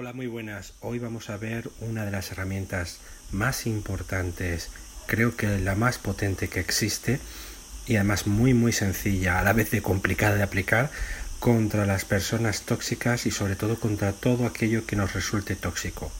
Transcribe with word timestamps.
Hola, 0.00 0.14
muy 0.14 0.28
buenas. 0.28 0.72
Hoy 0.80 0.98
vamos 0.98 1.28
a 1.28 1.36
ver 1.36 1.68
una 1.82 2.06
de 2.06 2.10
las 2.10 2.32
herramientas 2.32 3.00
más 3.32 3.66
importantes, 3.66 4.70
creo 5.06 5.36
que 5.36 5.58
la 5.58 5.74
más 5.74 5.98
potente 5.98 6.48
que 6.48 6.58
existe 6.58 7.20
y 7.86 7.96
además 7.96 8.26
muy 8.26 8.54
muy 8.54 8.72
sencilla, 8.72 9.38
a 9.38 9.42
la 9.42 9.52
vez 9.52 9.70
de 9.70 9.82
complicada 9.82 10.36
de 10.36 10.42
aplicar 10.42 10.90
contra 11.38 11.84
las 11.84 12.06
personas 12.06 12.62
tóxicas 12.62 13.26
y 13.26 13.30
sobre 13.30 13.56
todo 13.56 13.78
contra 13.78 14.14
todo 14.14 14.46
aquello 14.46 14.86
que 14.86 14.96
nos 14.96 15.12
resulte 15.12 15.54
tóxico. 15.54 16.10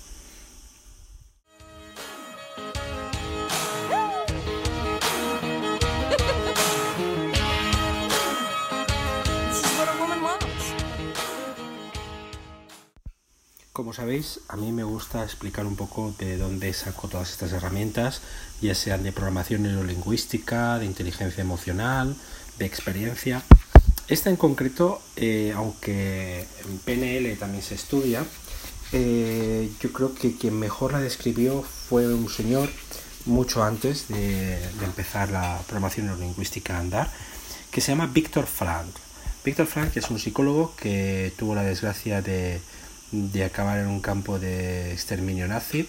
Como 13.73 13.93
sabéis, 13.93 14.41
a 14.49 14.57
mí 14.57 14.73
me 14.73 14.83
gusta 14.83 15.23
explicar 15.23 15.65
un 15.65 15.77
poco 15.77 16.13
de 16.19 16.37
dónde 16.37 16.73
saco 16.73 17.07
todas 17.07 17.31
estas 17.31 17.53
herramientas, 17.53 18.21
ya 18.61 18.75
sean 18.75 19.05
de 19.05 19.13
programación 19.13 19.63
neurolingüística, 19.63 20.81
de 20.81 20.87
inteligencia 20.87 21.41
emocional, 21.41 22.17
de 22.59 22.67
experiencia. 22.67 23.45
Esta 24.09 24.29
en 24.29 24.35
concreto, 24.35 25.01
eh, 25.15 25.53
aunque 25.55 26.49
en 26.65 26.79
PNL 26.79 27.37
también 27.39 27.63
se 27.63 27.77
estudia, 27.77 28.25
eh, 28.91 29.71
yo 29.79 29.93
creo 29.93 30.17
que 30.17 30.37
quien 30.37 30.59
mejor 30.59 30.91
la 30.93 30.99
describió 30.99 31.63
fue 31.63 32.13
un 32.13 32.29
señor 32.29 32.69
mucho 33.25 33.63
antes 33.63 34.09
de, 34.09 34.59
de 34.59 34.85
empezar 34.85 35.31
la 35.31 35.61
programación 35.69 36.07
neurolingüística 36.07 36.77
a 36.77 36.81
andar, 36.81 37.09
que 37.71 37.81
se 37.81 37.93
llama 37.93 38.09
Víctor 38.09 38.49
Frank. 38.49 38.91
Víctor 39.45 39.69
Frank 39.69 39.97
es 39.97 40.11
un 40.11 40.19
psicólogo 40.19 40.75
que 40.75 41.33
tuvo 41.39 41.55
la 41.55 41.63
desgracia 41.63 42.21
de 42.21 42.61
de 43.13 43.45
acabar 43.45 43.79
en 43.79 43.89
un 43.89 44.01
campo 44.01 44.39
de 44.39 44.93
exterminio 44.93 45.49
nazi 45.49 45.89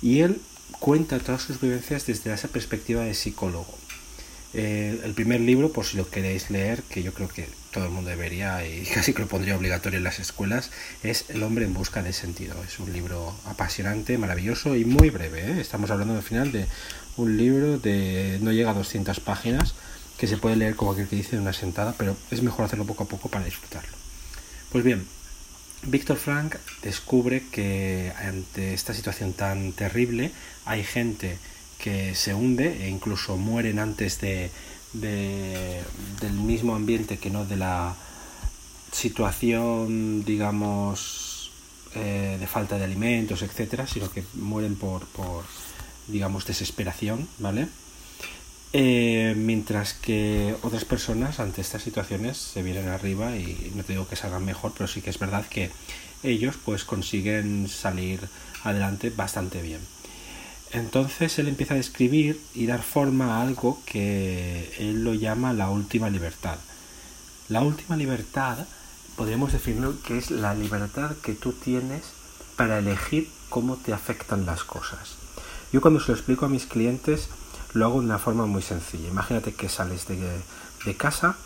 y 0.00 0.20
él 0.20 0.40
cuenta 0.78 1.18
todas 1.18 1.42
sus 1.42 1.60
vivencias 1.60 2.06
desde 2.06 2.32
esa 2.32 2.48
perspectiva 2.48 3.02
de 3.02 3.14
psicólogo. 3.14 3.78
Eh, 4.54 5.00
el 5.04 5.14
primer 5.14 5.40
libro, 5.40 5.72
por 5.72 5.86
si 5.86 5.96
lo 5.96 6.10
queréis 6.10 6.50
leer, 6.50 6.82
que 6.82 7.02
yo 7.02 7.14
creo 7.14 7.28
que 7.28 7.48
todo 7.70 7.84
el 7.84 7.90
mundo 7.90 8.10
debería 8.10 8.66
y 8.66 8.82
casi 8.94 9.14
que 9.14 9.22
lo 9.22 9.28
pondría 9.28 9.56
obligatorio 9.56 9.98
en 9.98 10.04
las 10.04 10.18
escuelas, 10.18 10.70
es 11.02 11.24
El 11.30 11.42
hombre 11.42 11.64
en 11.64 11.72
busca 11.72 12.02
de 12.02 12.12
sentido. 12.12 12.54
Es 12.64 12.78
un 12.78 12.92
libro 12.92 13.34
apasionante, 13.46 14.18
maravilloso 14.18 14.76
y 14.76 14.84
muy 14.84 15.10
breve. 15.10 15.52
¿eh? 15.52 15.60
Estamos 15.60 15.90
hablando 15.90 16.14
al 16.14 16.22
final 16.22 16.52
de 16.52 16.66
un 17.16 17.36
libro 17.36 17.78
de 17.78 18.38
no 18.42 18.52
llega 18.52 18.70
a 18.70 18.74
200 18.74 19.20
páginas 19.20 19.74
que 20.18 20.26
se 20.26 20.36
puede 20.36 20.56
leer 20.56 20.76
como 20.76 20.92
aquel 20.92 21.08
que 21.08 21.16
dice 21.16 21.36
de 21.36 21.42
una 21.42 21.52
sentada, 21.52 21.94
pero 21.96 22.16
es 22.30 22.42
mejor 22.42 22.66
hacerlo 22.66 22.84
poco 22.84 23.04
a 23.04 23.08
poco 23.08 23.28
para 23.28 23.44
disfrutarlo. 23.44 23.96
Pues 24.70 24.84
bien, 24.84 25.06
Víctor 25.84 26.16
Frank 26.16 26.56
descubre 26.82 27.42
que 27.50 28.12
ante 28.16 28.72
esta 28.72 28.94
situación 28.94 29.32
tan 29.32 29.72
terrible 29.72 30.30
hay 30.64 30.84
gente 30.84 31.38
que 31.78 32.14
se 32.14 32.34
hunde 32.34 32.84
e 32.84 32.88
incluso 32.88 33.36
mueren 33.36 33.80
antes 33.80 34.20
de, 34.20 34.50
del 34.92 36.32
mismo 36.32 36.76
ambiente 36.76 37.18
que 37.18 37.30
no 37.30 37.44
de 37.44 37.56
la 37.56 37.96
situación, 38.92 40.24
digamos, 40.24 41.50
eh, 41.96 42.36
de 42.38 42.46
falta 42.46 42.78
de 42.78 42.84
alimentos, 42.84 43.42
etcétera, 43.42 43.86
sino 43.88 44.08
que 44.10 44.22
mueren 44.34 44.76
por, 44.76 45.06
por 45.06 45.44
digamos, 46.06 46.46
desesperación, 46.46 47.26
¿vale? 47.38 47.66
Eh, 48.74 49.34
mientras 49.36 49.92
que 49.92 50.56
otras 50.62 50.86
personas 50.86 51.40
ante 51.40 51.60
estas 51.60 51.82
situaciones 51.82 52.38
se 52.38 52.62
vienen 52.62 52.88
arriba 52.88 53.36
y 53.36 53.70
no 53.74 53.84
te 53.84 53.92
digo 53.92 54.08
que 54.08 54.16
salgan 54.16 54.44
mejor, 54.44 54.72
pero 54.72 54.88
sí 54.88 55.02
que 55.02 55.10
es 55.10 55.18
verdad 55.18 55.44
que 55.46 55.70
ellos 56.22 56.56
pues 56.64 56.84
consiguen 56.84 57.68
salir 57.68 58.20
adelante 58.64 59.10
bastante 59.10 59.60
bien. 59.60 59.80
Entonces 60.72 61.38
él 61.38 61.48
empieza 61.48 61.74
a 61.74 61.76
describir 61.76 62.40
y 62.54 62.64
dar 62.64 62.82
forma 62.82 63.36
a 63.36 63.42
algo 63.42 63.82
que 63.84 64.74
él 64.78 65.04
lo 65.04 65.12
llama 65.12 65.52
la 65.52 65.68
última 65.68 66.08
libertad. 66.08 66.56
La 67.50 67.60
última 67.60 67.96
libertad 67.96 68.66
podríamos 69.16 69.52
definir 69.52 69.96
que 70.06 70.16
es 70.16 70.30
la 70.30 70.54
libertad 70.54 71.14
que 71.22 71.34
tú 71.34 71.52
tienes 71.52 72.04
para 72.56 72.78
elegir 72.78 73.28
cómo 73.50 73.76
te 73.76 73.92
afectan 73.92 74.46
las 74.46 74.64
cosas. 74.64 75.16
Yo 75.72 75.82
cuando 75.82 76.00
se 76.00 76.08
lo 76.08 76.14
explico 76.14 76.46
a 76.46 76.48
mis 76.48 76.64
clientes 76.64 77.28
lo 77.74 77.86
hago 77.86 78.00
de 78.00 78.06
una 78.06 78.18
forma 78.18 78.46
muy 78.46 78.62
sencilla. 78.62 79.08
Imagínate 79.08 79.54
que 79.54 79.68
sales 79.68 80.06
de, 80.06 80.96
casa 80.96 81.36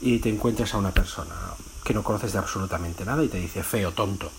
y 0.00 0.18
te 0.18 0.28
encuentras 0.28 0.74
a 0.74 0.78
una 0.78 0.92
persona 0.92 1.34
que 1.84 1.94
no 1.94 2.02
conoces 2.02 2.32
de 2.32 2.38
absolutamente 2.38 3.04
nada 3.04 3.24
y 3.24 3.28
te 3.28 3.38
dice 3.38 3.62
feo, 3.62 3.92
tonto. 3.92 4.30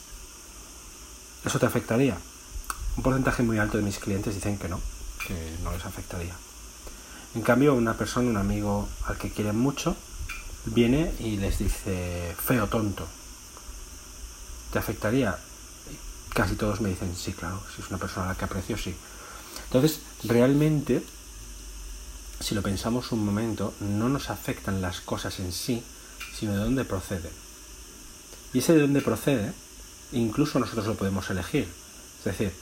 ¿Eso 1.44 1.60
te 1.60 1.66
afectaría? 1.66 2.18
Un 2.96 3.04
porcentaje 3.04 3.44
muy 3.44 3.58
alto 3.58 3.78
de 3.78 3.84
mis 3.84 4.00
clientes 4.00 4.36
dicen 4.36 4.58
que 4.58 4.70
no, 4.70 4.80
que 5.28 5.58
no 5.64 5.72
les 5.72 5.86
afectaría. 5.86 6.34
En 7.36 7.42
cambio, 7.42 7.74
una 7.74 7.98
persona, 7.98 8.30
un 8.30 8.38
amigo 8.38 8.88
al 9.08 9.18
que 9.18 9.32
quieren 9.32 9.58
mucho, 9.58 9.96
viene 10.66 11.14
y 11.20 11.38
les 11.38 11.60
dice 11.60 12.36
feo, 12.38 12.68
tonto. 12.68 13.08
¿Te 14.72 14.80
afectaría? 14.80 15.38
Casi 16.34 16.56
todos 16.56 16.80
me 16.82 16.90
dicen 16.90 17.16
sí, 17.16 17.34
claro, 17.34 17.62
si 17.76 17.82
es 17.82 17.90
una 17.90 17.98
persona 17.98 18.28
a 18.28 18.30
la 18.30 18.36
que 18.36 18.46
aprecio, 18.46 18.78
sí. 18.78 18.96
Entonces, 19.66 20.00
realmente 20.24 21.04
si 22.40 22.56
lo 22.56 22.62
pensamos 22.62 23.12
un 23.12 23.26
momento, 23.26 23.74
no 23.80 24.10
nos 24.10 24.30
afectan 24.30 24.82
las 24.82 25.02
cosas 25.02 25.40
en 25.40 25.52
sí, 25.52 25.84
sino 26.34 26.54
de 26.54 26.60
dónde 26.60 26.86
proceden. 26.86 27.32
Y 28.54 28.60
ese 28.60 28.74
de 28.74 28.82
dónde 28.82 29.02
procede, 29.02 29.54
incluso 30.12 30.60
nosotros 30.60 30.86
lo 30.86 30.96
podemos 30.96 31.30
elegir. 31.30 31.68
Es 32.20 32.26
decir, 32.26 32.54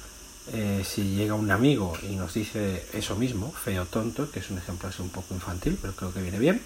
eh, 0.53 0.83
si 0.85 1.15
llega 1.15 1.33
un 1.33 1.51
amigo 1.51 1.93
y 2.01 2.15
nos 2.15 2.33
dice 2.33 2.85
eso 2.93 3.15
mismo, 3.15 3.51
feo 3.51 3.85
tonto, 3.85 4.29
que 4.31 4.39
es 4.39 4.49
un 4.49 4.57
ejemplo 4.57 4.89
así 4.89 5.01
un 5.01 5.09
poco 5.09 5.33
infantil, 5.33 5.77
pero 5.81 5.93
creo 5.93 6.13
que 6.13 6.21
viene 6.21 6.39
bien, 6.39 6.61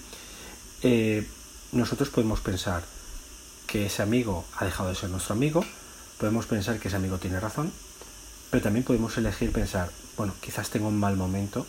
eh, 0.82 1.28
nosotros 1.72 2.10
podemos 2.10 2.40
pensar 2.40 2.84
que 3.68 3.88
ese 3.88 4.02
amigo 4.02 4.46
ha 4.58 4.66
dejado 4.66 4.90
de 4.90 4.96
ser 4.96 5.10
nuestro 5.10 5.34
amigo, 5.34 5.66
podemos 6.20 6.46
pensar 6.46 6.80
que 6.80 6.88
ese 6.88 6.98
amigo 6.98 7.18
tiene 7.18 7.40
razón, 7.40 7.72
pero 8.50 8.64
también 8.64 8.86
podemos 8.86 9.18
elegir 9.18 9.52
pensar, 9.52 9.92
bueno, 10.16 10.34
quizás 10.40 10.70
tengo 10.70 10.88
un 10.88 11.00
mal 11.00 11.18
momento 11.18 11.66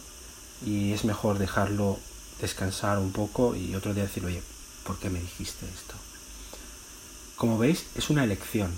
y 0.64 0.92
es 0.92 1.04
mejor 1.04 1.38
dejarlo 1.38 1.98
descansar 2.40 2.98
un 2.98 3.12
poco 3.12 3.54
y 3.54 3.74
otro 3.74 3.94
día 3.94 4.04
decir, 4.04 4.24
oye, 4.24 4.42
¿por 4.84 4.98
qué 4.98 5.10
me 5.10 5.20
dijiste 5.20 5.66
esto? 5.66 5.94
Como 7.36 7.58
veis, 7.58 7.86
es 7.94 8.10
una 8.10 8.24
elección. 8.24 8.72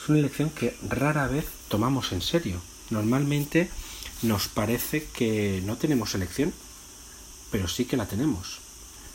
Es 0.00 0.08
una 0.08 0.18
elección 0.18 0.50
que 0.50 0.76
rara 0.88 1.28
vez 1.28 1.46
tomamos 1.68 2.12
en 2.12 2.20
serio. 2.20 2.60
Normalmente 2.90 3.70
nos 4.22 4.48
parece 4.48 5.04
que 5.04 5.62
no 5.64 5.76
tenemos 5.76 6.14
elección, 6.14 6.52
pero 7.50 7.68
sí 7.68 7.86
que 7.86 7.96
la 7.96 8.06
tenemos. 8.06 8.58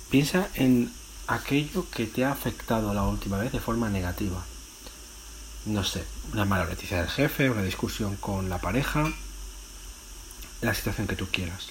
Piensa 0.09 0.49
en 0.55 0.91
aquello 1.27 1.85
que 1.91 2.07
te 2.07 2.25
ha 2.25 2.31
afectado 2.31 2.93
la 2.93 3.03
última 3.03 3.37
vez 3.37 3.51
de 3.51 3.59
forma 3.59 3.89
negativa. 3.89 4.43
No 5.65 5.83
sé, 5.83 6.03
una 6.33 6.45
mala 6.45 6.65
noticia 6.65 6.97
del 7.01 7.09
jefe, 7.09 7.51
una 7.51 7.61
discusión 7.61 8.15
con 8.15 8.49
la 8.49 8.59
pareja, 8.59 9.13
la 10.61 10.73
situación 10.73 11.07
que 11.07 11.15
tú 11.15 11.27
quieras. 11.31 11.67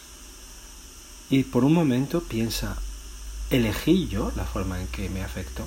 Y 1.31 1.44
por 1.44 1.65
un 1.65 1.75
momento 1.75 2.22
piensa, 2.22 2.76
¿elegí 3.50 4.09
yo 4.09 4.32
la 4.37 4.44
forma 4.44 4.81
en 4.81 4.87
que 4.88 5.10
me 5.10 5.22
afecto? 5.22 5.66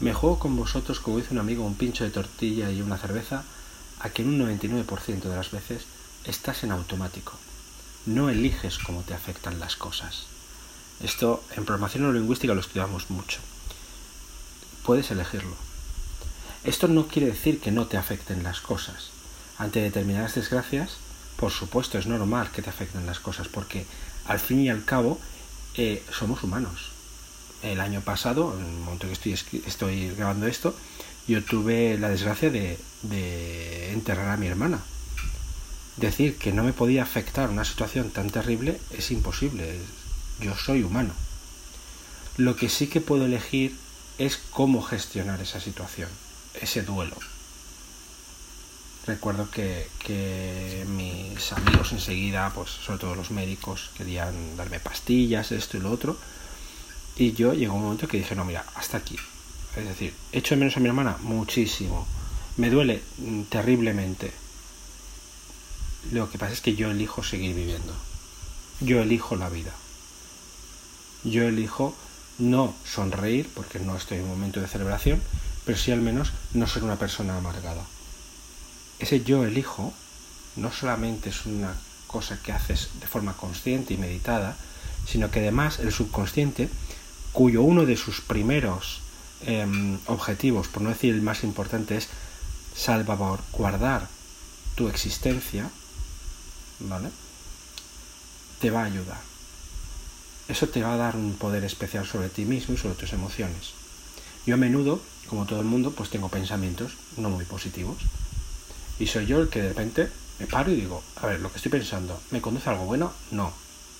Me 0.00 0.14
juego 0.14 0.38
con 0.38 0.56
vosotros, 0.56 1.00
como 1.00 1.18
dice 1.18 1.32
un 1.32 1.38
amigo, 1.38 1.64
un 1.64 1.74
pincho 1.74 2.04
de 2.04 2.10
tortilla 2.10 2.70
y 2.70 2.82
una 2.82 2.98
cerveza, 2.98 3.44
a 4.00 4.10
que 4.10 4.22
en 4.22 4.28
un 4.28 4.40
99% 4.40 5.22
de 5.22 5.36
las 5.36 5.50
veces 5.50 5.84
estás 6.24 6.64
en 6.64 6.72
automático. 6.72 7.34
No 8.06 8.30
eliges 8.30 8.78
cómo 8.78 9.02
te 9.02 9.14
afectan 9.14 9.60
las 9.60 9.76
cosas. 9.76 10.26
Esto 11.00 11.42
en 11.56 11.64
programación 11.64 12.02
neurolingüística 12.02 12.54
lo 12.54 12.60
estudiamos 12.60 13.10
mucho. 13.10 13.40
Puedes 14.84 15.10
elegirlo. 15.10 15.54
Esto 16.64 16.88
no 16.88 17.06
quiere 17.06 17.28
decir 17.28 17.60
que 17.60 17.72
no 17.72 17.86
te 17.86 17.96
afecten 17.96 18.42
las 18.42 18.60
cosas. 18.60 19.10
Ante 19.58 19.80
determinadas 19.80 20.34
desgracias, 20.34 20.96
por 21.42 21.50
supuesto, 21.50 21.98
es 21.98 22.06
normal 22.06 22.52
que 22.52 22.62
te 22.62 22.70
afecten 22.70 23.04
las 23.04 23.18
cosas, 23.18 23.48
porque 23.48 23.84
al 24.26 24.38
fin 24.38 24.60
y 24.60 24.70
al 24.70 24.84
cabo 24.84 25.18
eh, 25.74 26.00
somos 26.16 26.44
humanos. 26.44 26.92
El 27.64 27.80
año 27.80 28.00
pasado, 28.00 28.56
en 28.56 28.64
el 28.64 28.72
momento 28.74 29.08
que 29.08 29.32
estoy, 29.66 30.10
grabando 30.10 30.46
esto, 30.46 30.72
yo 31.26 31.42
tuve 31.42 31.98
la 31.98 32.10
desgracia 32.10 32.48
de, 32.48 32.78
de 33.02 33.90
enterrar 33.90 34.28
a 34.28 34.36
mi 34.36 34.46
hermana. 34.46 34.84
Decir 35.96 36.38
que 36.38 36.52
no 36.52 36.62
me 36.62 36.72
podía 36.72 37.02
afectar 37.02 37.50
una 37.50 37.64
situación 37.64 38.10
tan 38.10 38.30
terrible 38.30 38.78
es 38.96 39.10
imposible. 39.10 39.80
Yo 40.38 40.56
soy 40.56 40.84
humano. 40.84 41.12
Lo 42.36 42.54
que 42.54 42.68
sí 42.68 42.86
que 42.86 43.00
puedo 43.00 43.24
elegir 43.24 43.76
es 44.16 44.36
cómo 44.36 44.80
gestionar 44.80 45.40
esa 45.40 45.58
situación, 45.58 46.08
ese 46.60 46.82
duelo 46.82 47.16
recuerdo 49.06 49.48
que, 49.50 50.84
mis 50.88 51.52
amigos 51.52 51.92
enseguida, 51.92 52.50
pues 52.54 52.70
sobre 52.70 52.98
todo 52.98 53.14
los 53.14 53.30
médicos, 53.30 53.90
querían 53.96 54.56
darme 54.56 54.80
pastillas, 54.80 55.52
esto 55.52 55.76
y 55.76 55.80
lo 55.80 55.90
otro. 55.90 56.16
Y 57.16 57.32
yo 57.32 57.52
llegó 57.52 57.74
un 57.74 57.82
momento 57.82 58.08
que 58.08 58.18
dije, 58.18 58.34
no, 58.34 58.44
mira, 58.44 58.64
hasta 58.74 58.98
aquí. 58.98 59.16
Es 59.76 59.84
decir, 59.84 60.14
¿echo 60.32 60.54
de 60.54 60.60
menos 60.60 60.76
a 60.76 60.80
mi 60.80 60.88
hermana? 60.88 61.16
Muchísimo. 61.20 62.06
me 62.56 62.70
duele 62.70 63.02
terriblemente. 63.48 64.32
Lo 66.10 66.30
que 66.30 66.38
pasa 66.38 66.52
es 66.52 66.60
que 66.60 66.74
yo 66.74 66.90
elijo 66.90 67.22
seguir 67.22 67.54
viviendo. 67.54 67.94
Yo 68.80 69.00
elijo 69.00 69.36
la 69.36 69.48
vida. 69.48 69.72
Yo 71.24 71.44
elijo 71.44 71.94
no 72.38 72.74
sonreír, 72.84 73.48
porque 73.54 73.78
no 73.78 73.96
estoy 73.96 74.18
en 74.18 74.24
un 74.24 74.30
momento 74.30 74.60
de 74.60 74.68
celebración, 74.68 75.22
pero 75.64 75.78
sí 75.78 75.92
al 75.92 76.00
menos 76.00 76.32
no 76.54 76.66
ser 76.66 76.82
una 76.82 76.96
persona 76.96 77.36
amargada. 77.36 77.84
Ese 79.02 79.24
yo 79.24 79.44
elijo 79.44 79.92
no 80.54 80.72
solamente 80.72 81.30
es 81.30 81.44
una 81.44 81.74
cosa 82.06 82.40
que 82.40 82.52
haces 82.52 82.90
de 83.00 83.08
forma 83.08 83.32
consciente 83.32 83.94
y 83.94 83.96
meditada, 83.96 84.56
sino 85.08 85.28
que 85.28 85.40
además 85.40 85.80
el 85.80 85.90
subconsciente, 85.90 86.68
cuyo 87.32 87.62
uno 87.62 87.84
de 87.84 87.96
sus 87.96 88.20
primeros 88.20 89.00
em, 89.44 89.98
objetivos, 90.06 90.68
por 90.68 90.82
no 90.82 90.90
decir 90.90 91.12
el 91.12 91.20
más 91.20 91.42
importante, 91.42 91.96
es 91.96 92.06
salvaguardar 92.76 94.06
tu 94.76 94.86
existencia, 94.86 95.68
¿vale? 96.78 97.08
Te 98.60 98.70
va 98.70 98.82
a 98.82 98.86
ayudar. 98.86 99.20
Eso 100.46 100.68
te 100.68 100.80
va 100.80 100.94
a 100.94 100.96
dar 100.96 101.16
un 101.16 101.34
poder 101.34 101.64
especial 101.64 102.06
sobre 102.06 102.28
ti 102.28 102.44
mismo 102.44 102.74
y 102.74 102.78
sobre 102.78 102.94
tus 102.94 103.12
emociones. 103.12 103.72
Yo 104.46 104.54
a 104.54 104.58
menudo, 104.58 105.02
como 105.26 105.44
todo 105.44 105.58
el 105.58 105.66
mundo, 105.66 105.90
pues 105.90 106.08
tengo 106.08 106.28
pensamientos 106.28 106.92
no 107.16 107.30
muy 107.30 107.44
positivos. 107.46 107.96
Y 108.98 109.06
soy 109.06 109.26
yo 109.26 109.40
el 109.40 109.48
que 109.48 109.62
de 109.62 109.68
repente 109.68 110.08
me 110.38 110.46
paro 110.46 110.70
y 110.70 110.76
digo, 110.76 111.02
a 111.16 111.26
ver, 111.26 111.40
lo 111.40 111.50
que 111.50 111.56
estoy 111.56 111.70
pensando, 111.70 112.20
¿me 112.30 112.40
conduce 112.40 112.68
algo 112.68 112.84
bueno? 112.84 113.12
No. 113.30 113.52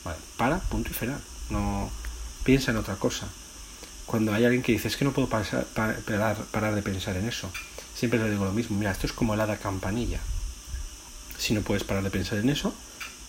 Vale, 0.04 0.18
para, 0.36 0.58
punto 0.58 0.90
y 0.90 0.94
final. 0.94 1.20
No 1.50 1.90
piensa 2.44 2.70
en 2.70 2.76
otra 2.76 2.96
cosa. 2.96 3.28
Cuando 4.06 4.32
hay 4.32 4.44
alguien 4.44 4.62
que 4.62 4.72
dice, 4.72 4.88
es 4.88 4.96
que 4.96 5.04
no 5.04 5.12
puedo 5.12 5.28
parar, 5.28 5.66
parar 6.50 6.74
de 6.74 6.82
pensar 6.82 7.16
en 7.16 7.28
eso, 7.28 7.50
siempre 7.94 8.18
le 8.18 8.30
digo 8.30 8.44
lo 8.44 8.52
mismo, 8.52 8.76
mira, 8.76 8.90
esto 8.90 9.06
es 9.06 9.12
como 9.12 9.36
la 9.36 9.56
campanilla. 9.56 10.20
Si 11.38 11.54
no 11.54 11.62
puedes 11.62 11.84
parar 11.84 12.02
de 12.02 12.10
pensar 12.10 12.38
en 12.38 12.50
eso, 12.50 12.74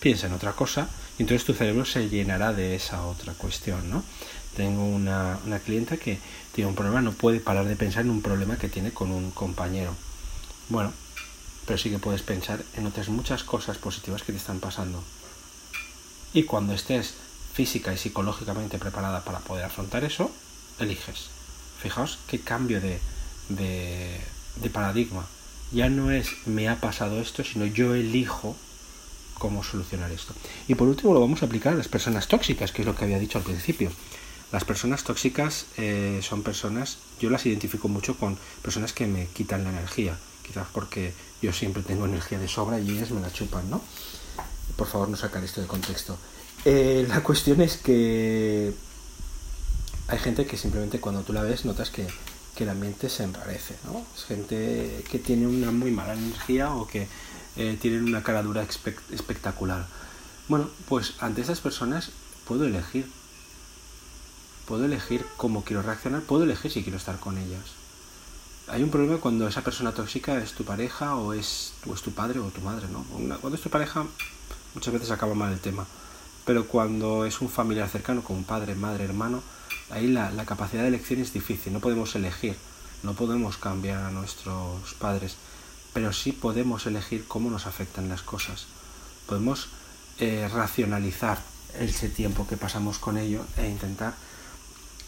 piensa 0.00 0.26
en 0.26 0.32
otra 0.32 0.52
cosa 0.52 0.88
y 1.18 1.22
entonces 1.22 1.46
tu 1.46 1.54
cerebro 1.54 1.84
se 1.84 2.08
llenará 2.08 2.52
de 2.52 2.74
esa 2.74 3.06
otra 3.06 3.32
cuestión, 3.34 3.88
¿no? 3.88 4.02
Tengo 4.56 4.84
una, 4.84 5.38
una 5.46 5.58
clienta 5.58 5.96
que 5.96 6.18
tiene 6.52 6.68
un 6.68 6.76
problema, 6.76 7.00
no 7.00 7.12
puede 7.12 7.40
parar 7.40 7.66
de 7.66 7.76
pensar 7.76 8.04
en 8.04 8.10
un 8.10 8.22
problema 8.22 8.56
que 8.56 8.68
tiene 8.68 8.92
con 8.92 9.10
un 9.10 9.30
compañero. 9.30 9.94
Bueno, 10.68 10.92
pero 11.66 11.78
sí 11.78 11.90
que 11.90 11.98
puedes 11.98 12.22
pensar 12.22 12.62
en 12.76 12.86
otras 12.86 13.08
muchas 13.08 13.44
cosas 13.44 13.78
positivas 13.78 14.22
que 14.22 14.32
te 14.32 14.38
están 14.38 14.60
pasando. 14.60 15.02
Y 16.32 16.44
cuando 16.44 16.74
estés 16.74 17.14
física 17.52 17.92
y 17.92 17.96
psicológicamente 17.96 18.78
preparada 18.78 19.24
para 19.24 19.38
poder 19.38 19.64
afrontar 19.64 20.04
eso, 20.04 20.30
eliges. 20.78 21.28
Fijaos 21.80 22.18
qué 22.26 22.40
cambio 22.40 22.80
de, 22.80 22.98
de, 23.48 24.70
paradigma. 24.70 25.24
Ya 25.72 25.88
no 25.88 26.10
es 26.10 26.30
me 26.46 26.68
ha 26.68 26.80
pasado 26.80 27.20
esto, 27.20 27.44
sino 27.44 27.66
yo 27.66 27.94
elijo 27.94 28.56
cómo 29.38 29.62
solucionar 29.62 30.10
esto. 30.10 30.34
Y 30.66 30.74
por 30.74 30.88
último 30.88 31.14
lo 31.14 31.20
vamos 31.20 31.42
a 31.42 31.46
aplicar 31.46 31.74
a 31.74 31.76
las 31.76 31.88
personas 31.88 32.28
tóxicas, 32.28 32.72
que 32.72 32.82
es 32.82 32.86
lo 32.86 32.96
que 32.96 33.04
había 33.04 33.18
dicho 33.18 33.38
al 33.38 33.44
principio. 33.44 33.92
Las 34.52 34.64
personas 34.64 35.04
tóxicas 35.04 35.66
eh, 35.76 36.20
son 36.22 36.42
personas, 36.42 36.98
yo 37.20 37.30
las 37.30 37.46
identifico 37.46 37.88
mucho 37.88 38.16
con 38.16 38.38
personas 38.62 38.92
que 38.92 39.06
me 39.06 39.26
quitan 39.26 39.64
la 39.64 39.70
energía, 39.70 40.16
quizás 40.46 40.66
porque 40.72 41.12
yo 41.42 41.52
siempre 41.52 41.82
tengo 41.82 42.06
energía 42.06 42.38
de 42.38 42.48
sobra 42.48 42.78
y 42.78 42.90
ellas 42.90 43.10
me 43.10 43.20
la 43.20 43.32
chupan, 43.32 43.68
¿no? 43.70 43.80
Por 44.76 44.86
favor, 44.86 45.08
no 45.08 45.16
sacar 45.16 45.42
esto 45.44 45.60
de 45.60 45.66
contexto. 45.66 46.16
Eh, 46.64 47.06
la 47.08 47.22
cuestión 47.22 47.60
es 47.60 47.76
que 47.76 48.72
hay 50.08 50.18
gente 50.18 50.46
que 50.46 50.56
simplemente 50.56 51.00
cuando 51.00 51.22
tú 51.22 51.32
la 51.32 51.42
ves 51.42 51.64
notas 51.64 51.90
que, 51.90 52.06
el 52.56 52.68
ambiente 52.68 53.08
se 53.08 53.24
enrarece, 53.24 53.74
¿no? 53.84 54.06
Es 54.16 54.24
gente 54.24 55.04
que 55.10 55.18
tiene 55.18 55.48
una 55.48 55.72
muy 55.72 55.90
mala 55.90 56.14
energía 56.14 56.72
o 56.72 56.86
que 56.86 57.08
eh, 57.56 57.76
tienen 57.80 58.04
una 58.04 58.22
cara 58.22 58.44
dura 58.44 58.62
espectacular. 58.62 59.88
Bueno, 60.48 60.70
pues 60.88 61.14
ante 61.18 61.42
esas 61.42 61.60
personas 61.60 62.10
puedo 62.46 62.64
elegir 62.64 63.06
puedo 64.66 64.84
elegir 64.84 65.24
cómo 65.36 65.64
quiero 65.64 65.82
reaccionar, 65.82 66.22
puedo 66.22 66.44
elegir 66.44 66.70
si 66.70 66.82
quiero 66.82 66.98
estar 66.98 67.18
con 67.18 67.38
ellas. 67.38 67.83
Hay 68.68 68.82
un 68.82 68.90
problema 68.90 69.18
cuando 69.18 69.46
esa 69.46 69.62
persona 69.62 69.92
tóxica 69.92 70.38
es 70.38 70.52
tu 70.52 70.64
pareja 70.64 71.16
o 71.16 71.34
es, 71.34 71.74
es 71.92 72.02
tu 72.02 72.12
padre 72.12 72.40
o 72.40 72.48
tu 72.48 72.62
madre, 72.62 72.86
¿no? 72.88 73.04
Cuando 73.40 73.56
es 73.56 73.62
tu 73.62 73.68
pareja 73.68 74.06
muchas 74.74 74.92
veces 74.92 75.10
acaba 75.10 75.34
mal 75.34 75.52
el 75.52 75.60
tema, 75.60 75.86
pero 76.44 76.66
cuando 76.66 77.26
es 77.26 77.40
un 77.40 77.48
familiar 77.48 77.88
cercano, 77.88 78.22
como 78.22 78.42
padre, 78.42 78.74
madre, 78.74 79.04
hermano, 79.04 79.42
ahí 79.90 80.08
la, 80.08 80.30
la 80.30 80.44
capacidad 80.44 80.82
de 80.82 80.88
elección 80.88 81.20
es 81.20 81.32
difícil, 81.32 81.72
no 81.72 81.80
podemos 81.80 82.14
elegir, 82.14 82.56
no 83.02 83.14
podemos 83.14 83.56
cambiar 83.58 84.02
a 84.02 84.10
nuestros 84.10 84.94
padres, 84.94 85.36
pero 85.92 86.12
sí 86.12 86.32
podemos 86.32 86.86
elegir 86.86 87.26
cómo 87.28 87.50
nos 87.50 87.66
afectan 87.66 88.08
las 88.08 88.22
cosas. 88.22 88.66
Podemos 89.26 89.68
eh, 90.18 90.48
racionalizar 90.52 91.38
ese 91.78 92.08
tiempo 92.08 92.46
que 92.46 92.56
pasamos 92.56 92.98
con 92.98 93.18
ellos 93.18 93.46
e 93.56 93.68
intentar 93.68 94.14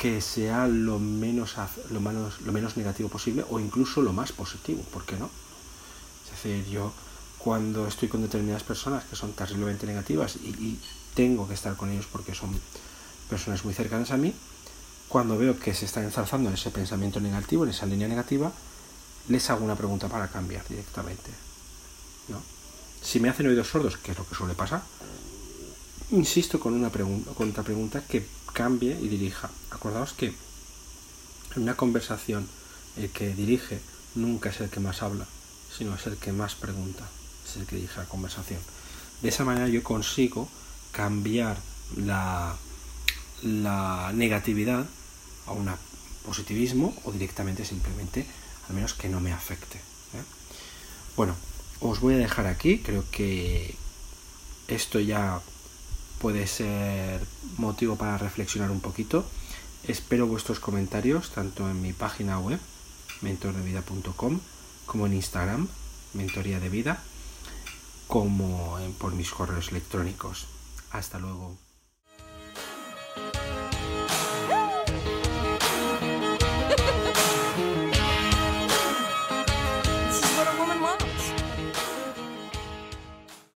que 0.07 0.21
sea 0.21 0.69
lo 0.69 1.01
menos, 1.01 1.57
lo, 1.91 2.01
menos, 2.01 2.41
lo 2.43 2.53
menos 2.53 2.77
negativo 2.77 3.09
posible 3.09 3.45
o 3.51 3.59
incluso 3.59 4.03
lo 4.03 4.13
más 4.13 4.31
positivo, 4.31 4.81
¿por 4.93 5.05
qué 5.05 5.17
no? 5.17 5.29
Es 6.25 6.31
decir, 6.31 6.65
yo 6.67 6.93
cuando 7.39 7.89
estoy 7.89 8.07
con 8.07 8.23
determinadas 8.23 8.63
personas 8.63 9.03
que 9.05 9.17
son 9.17 9.33
terriblemente 9.33 9.85
negativas 9.85 10.37
y, 10.37 10.79
tengo 11.17 11.49
que 11.49 11.55
estar 11.55 11.75
con 11.77 11.91
ellos 11.91 12.07
porque 12.13 12.35
son 12.35 12.51
personas 13.29 13.65
muy 13.65 13.73
cercanas 13.73 14.13
a 14.13 14.19
mí, 14.19 14.35
cuando 15.09 15.39
veo 15.39 15.59
que 15.59 15.73
se 15.75 15.87
están 15.87 16.05
ensalzando 16.05 16.51
en 16.51 16.55
ese 16.55 16.71
pensamiento 16.71 17.19
negativo, 17.21 17.65
en 17.65 17.71
esa 17.71 17.87
línea 17.87 18.07
negativa, 18.07 18.53
les 19.29 19.49
hago 19.49 19.65
una 19.65 19.77
pregunta 19.77 20.09
para 20.09 20.29
cambiar 20.29 20.69
directamente. 20.69 21.31
¿no? 22.29 22.41
Si 23.03 23.19
me 23.19 23.31
hacen 23.31 23.47
oídos 23.47 23.69
sordos, 23.69 23.97
que 23.97 24.13
es 24.13 24.19
lo 24.19 24.29
que 24.29 24.35
suele 24.35 24.55
pasar, 24.55 24.83
insisto 26.11 26.61
con 26.61 26.75
una 26.75 26.91
pregunta, 26.91 27.33
con 27.33 27.51
otra 27.51 27.63
pregunta 27.63 28.03
que 28.07 28.27
cambie 28.53 28.99
y 29.01 29.09
dirija. 29.09 29.51
Acordaos 29.71 30.13
que 30.13 30.35
en 31.57 31.63
una 31.63 31.77
conversación 31.77 32.49
el 32.97 33.11
que 33.11 33.35
dirige 33.35 33.81
nunca 34.15 34.51
es 34.51 34.61
el 34.61 34.71
que 34.71 34.81
más 34.81 35.03
habla, 35.03 35.27
sino 35.77 35.95
es 35.95 36.07
el 36.07 36.17
que 36.17 36.33
más 36.33 36.55
pregunta, 36.55 37.07
es 37.47 37.57
el 37.57 37.67
que 37.67 37.77
dirige 37.77 37.99
la 37.99 38.07
conversación. 38.07 38.61
De 39.23 39.29
esa 39.29 39.45
manera 39.45 39.69
yo 39.69 39.83
consigo 39.83 40.49
cambiar 40.93 41.59
la, 41.97 42.57
la 43.43 44.13
negatividad 44.15 44.87
a 45.47 45.53
un 45.53 45.71
positivismo 46.25 46.95
o 47.05 47.13
directamente 47.13 47.65
simplemente 47.65 48.27
al 48.69 48.75
menos 48.75 48.95
que 48.95 49.09
no 49.09 49.21
me 49.21 49.33
afecte. 49.33 49.79
¿eh? 49.79 50.25
Bueno, 51.17 51.35
os 51.81 52.01
voy 52.01 52.15
a 52.15 52.19
dejar 52.19 52.47
aquí, 52.47 52.79
creo 52.79 53.05
que 53.11 53.75
esto 54.69 54.99
ya 54.99 55.41
puede 56.21 56.47
ser 56.47 57.25
motivo 57.59 57.97
para 57.97 58.19
reflexionar 58.19 58.71
un 58.71 58.81
poquito. 58.81 59.25
Espero 59.87 60.27
vuestros 60.27 60.59
comentarios 60.59 61.31
tanto 61.31 61.69
en 61.71 61.81
mi 61.81 61.93
página 61.93 62.39
web, 62.39 62.59
mentordevida.com, 63.23 64.41
como 64.87 65.07
en 65.07 65.15
Instagram, 65.15 65.69
mentoría 66.15 66.61
de 66.61 66.69
vida, 66.69 67.03
como 68.07 68.79
por 68.99 69.15
mis 69.15 69.31
correos 69.31 69.69
electrónicos. 69.71 70.47
Hasta 70.91 71.19
luego. 71.19 71.66